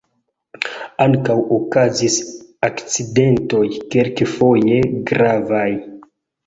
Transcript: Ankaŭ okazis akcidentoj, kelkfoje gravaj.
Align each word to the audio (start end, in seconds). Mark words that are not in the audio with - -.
Ankaŭ 1.05 1.35
okazis 1.57 2.17
akcidentoj, 2.71 3.63
kelkfoje 3.97 4.83
gravaj. 5.13 5.71